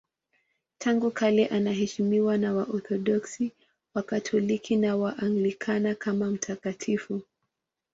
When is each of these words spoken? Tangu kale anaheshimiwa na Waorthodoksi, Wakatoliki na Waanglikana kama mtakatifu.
Tangu 0.77 1.11
kale 1.11 1.47
anaheshimiwa 1.47 2.37
na 2.37 2.53
Waorthodoksi, 2.53 3.51
Wakatoliki 3.93 4.75
na 4.75 4.95
Waanglikana 4.97 5.95
kama 5.95 6.31
mtakatifu. 6.31 7.21